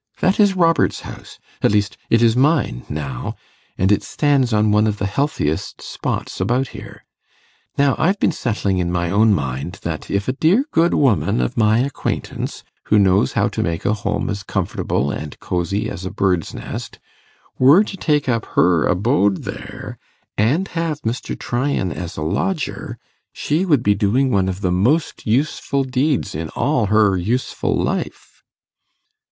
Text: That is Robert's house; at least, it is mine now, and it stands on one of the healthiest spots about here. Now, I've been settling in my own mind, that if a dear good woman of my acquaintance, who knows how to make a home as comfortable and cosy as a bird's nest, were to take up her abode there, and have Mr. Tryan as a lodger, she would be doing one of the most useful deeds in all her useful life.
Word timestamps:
That 0.19 0.39
is 0.39 0.55
Robert's 0.55 1.01
house; 1.01 1.37
at 1.61 1.69
least, 1.71 1.95
it 2.09 2.23
is 2.23 2.35
mine 2.35 2.85
now, 2.89 3.35
and 3.77 3.91
it 3.91 4.01
stands 4.01 4.51
on 4.51 4.71
one 4.71 4.87
of 4.87 4.97
the 4.97 5.05
healthiest 5.05 5.79
spots 5.79 6.41
about 6.41 6.69
here. 6.69 7.05
Now, 7.77 7.93
I've 7.99 8.17
been 8.19 8.31
settling 8.31 8.79
in 8.79 8.91
my 8.91 9.11
own 9.11 9.31
mind, 9.31 9.73
that 9.83 10.09
if 10.09 10.27
a 10.27 10.33
dear 10.33 10.65
good 10.71 10.95
woman 10.95 11.39
of 11.39 11.55
my 11.55 11.77
acquaintance, 11.81 12.63
who 12.85 12.97
knows 12.97 13.33
how 13.33 13.47
to 13.49 13.61
make 13.61 13.85
a 13.85 13.93
home 13.93 14.27
as 14.31 14.41
comfortable 14.41 15.11
and 15.11 15.39
cosy 15.39 15.87
as 15.87 16.03
a 16.03 16.09
bird's 16.09 16.51
nest, 16.51 16.97
were 17.59 17.83
to 17.83 17.95
take 17.95 18.27
up 18.27 18.47
her 18.55 18.87
abode 18.87 19.43
there, 19.43 19.99
and 20.35 20.69
have 20.69 20.99
Mr. 21.03 21.37
Tryan 21.37 21.91
as 21.91 22.17
a 22.17 22.23
lodger, 22.23 22.97
she 23.33 23.65
would 23.65 23.83
be 23.83 23.93
doing 23.93 24.31
one 24.31 24.49
of 24.49 24.61
the 24.61 24.71
most 24.71 25.27
useful 25.27 25.83
deeds 25.83 26.33
in 26.33 26.49
all 26.55 26.87
her 26.87 27.15
useful 27.17 27.75
life. 27.77 28.41